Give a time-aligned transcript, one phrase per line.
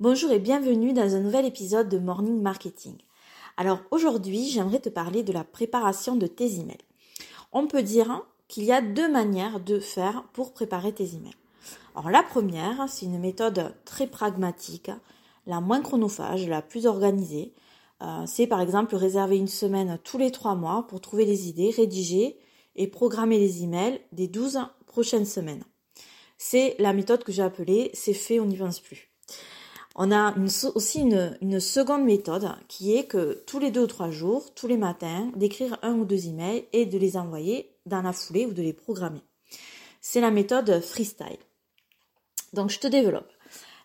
[0.00, 2.94] Bonjour et bienvenue dans un nouvel épisode de Morning Marketing.
[3.56, 6.78] Alors aujourd'hui, j'aimerais te parler de la préparation de tes emails.
[7.50, 11.34] On peut dire qu'il y a deux manières de faire pour préparer tes emails.
[11.96, 14.92] Alors la première, c'est une méthode très pragmatique,
[15.48, 17.52] la moins chronophage, la plus organisée.
[18.00, 21.70] Euh, c'est par exemple réserver une semaine tous les trois mois pour trouver des idées,
[21.76, 22.38] rédiger
[22.76, 25.64] et programmer les emails des 12 prochaines semaines.
[26.36, 29.07] C'est la méthode que j'ai appelée c'est fait, on n'y pense plus.
[30.00, 30.32] On a
[30.76, 34.76] aussi une, seconde méthode qui est que tous les deux ou trois jours, tous les
[34.76, 38.62] matins, d'écrire un ou deux emails et de les envoyer dans la foulée ou de
[38.62, 39.22] les programmer.
[40.00, 41.40] C'est la méthode freestyle.
[42.52, 43.28] Donc je te développe.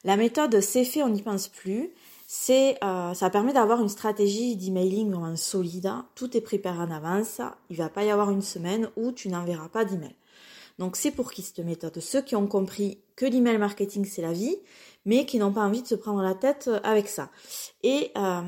[0.04, 1.90] La méthode c'est fait, on n'y pense plus.
[2.27, 5.91] C'est, euh, ça permet d'avoir une stratégie d'emailing vraiment solide.
[6.13, 7.41] Tout est préparé en avance.
[7.71, 10.16] Il va pas y avoir une semaine où tu n'enverras pas d'email.
[10.80, 11.99] Donc c'est pour qui cette méthode?
[11.99, 14.57] Ceux qui ont compris que l'email marketing c'est la vie,
[15.05, 17.30] mais qui n'ont pas envie de se prendre la tête euh, avec ça.
[17.84, 18.41] Et euh,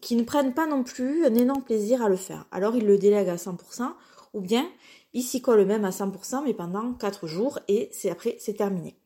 [0.00, 2.46] qui ne prennent pas non plus un énorme plaisir à le faire.
[2.50, 3.90] Alors ils le délèguent à 100%,
[4.34, 4.68] ou bien
[5.14, 8.96] ils s'y collent même à 100%, mais pendant 4 jours, et c'est après c'est terminé.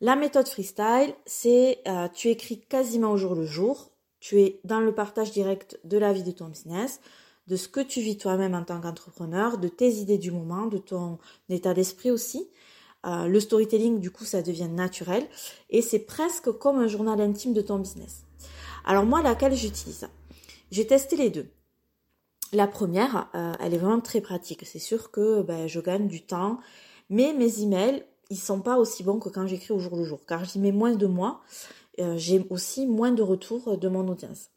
[0.00, 4.80] La méthode freestyle, c'est euh, tu écris quasiment au jour le jour, tu es dans
[4.80, 7.00] le partage direct de la vie de ton business,
[7.46, 10.78] de ce que tu vis toi-même en tant qu'entrepreneur, de tes idées du moment, de
[10.78, 12.48] ton état d'esprit aussi.
[13.04, 15.26] Euh, le storytelling, du coup, ça devient naturel
[15.70, 18.24] et c'est presque comme un journal intime de ton business.
[18.84, 20.08] Alors moi, laquelle j'utilise?
[20.70, 21.48] J'ai testé les deux.
[22.52, 24.64] La première, euh, elle est vraiment très pratique.
[24.66, 26.58] C'est sûr que ben, je gagne du temps,
[27.08, 30.20] mais mes emails, ils sont pas aussi bons que quand j'écris au jour le jour,
[30.26, 31.40] car j'y mets moins de moi.
[31.98, 34.48] Euh, j'ai aussi moins de retours de mon audience.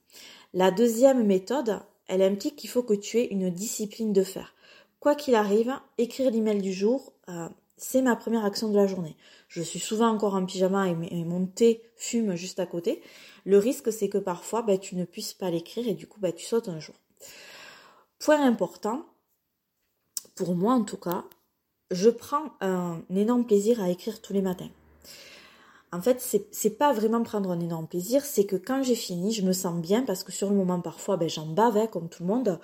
[0.53, 4.53] La deuxième méthode, elle implique qu'il faut que tu aies une discipline de faire.
[4.99, 7.13] Quoi qu'il arrive, écrire l'email du jour,
[7.77, 9.15] c'est ma première action de la journée.
[9.47, 13.01] Je suis souvent encore en pyjama et, mon thé fume juste à côté.
[13.45, 16.33] Le risque, c'est que parfois, ben, tu ne puisses pas l'écrire et du coup, ben,
[16.33, 16.95] tu sautes un jour.
[18.19, 19.05] Point important,
[20.35, 21.25] pour moi en tout cas,
[21.91, 24.69] je prends un énorme plaisir à écrire tous les matins.
[25.95, 29.44] En fait, c'est pas vraiment prendre un énorme plaisir, c'est que quand j'ai fini, je
[29.44, 32.23] me sens bien parce que sur le moment, parfois, ben, j'en bave, hein, comme tout
[32.23, 32.59] le monde.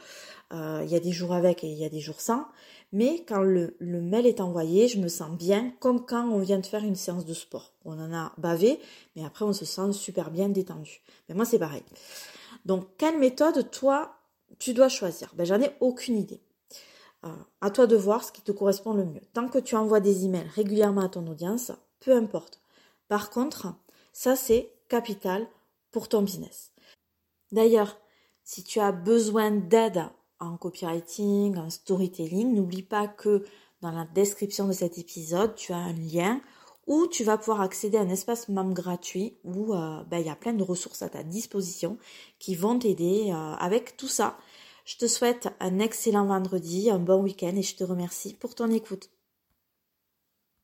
[0.51, 2.45] Euh, il y a des jours avec et il y a des jours sans.
[2.91, 6.65] Mais quand le, mail est envoyé, je me sens bien, comme quand on vient de
[6.65, 7.71] faire une séance de sport.
[7.85, 8.81] On en a bavé,
[9.15, 11.01] mais après on se sent super bien détendu.
[11.29, 11.83] Mais moi c'est pareil.
[12.65, 14.17] Donc quelle méthode toi
[14.59, 15.31] tu dois choisir?
[15.37, 16.41] Ben j'en ai aucune idée.
[17.23, 17.29] Euh,
[17.61, 19.21] à toi de voir ce qui te correspond le mieux.
[19.31, 21.71] Tant que tu envoies des emails régulièrement à ton audience,
[22.01, 22.61] peu importe.
[23.11, 23.73] Par contre,
[24.13, 25.45] ça c'est capital
[25.91, 26.71] pour ton business.
[27.51, 27.97] D'ailleurs,
[28.45, 30.05] si tu as besoin d'aide
[30.39, 33.43] en copywriting, en storytelling, n'oublie pas que
[33.81, 36.39] dans la description de cet épisode, tu as un lien
[36.87, 40.29] où tu vas pouvoir accéder à un espace membre gratuit où euh, ben, il y
[40.29, 41.97] a plein de ressources à ta disposition
[42.39, 44.37] qui vont t'aider euh, avec tout ça.
[44.85, 48.71] Je te souhaite un excellent vendredi, un bon week-end et je te remercie pour ton
[48.71, 49.09] écoute.